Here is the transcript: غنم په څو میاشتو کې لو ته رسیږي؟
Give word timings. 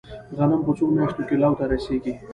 غنم 0.37 0.61
په 0.65 0.71
څو 0.77 0.85
میاشتو 0.95 1.21
کې 1.27 1.35
لو 1.41 1.51
ته 1.59 1.63
رسیږي؟ 1.71 2.13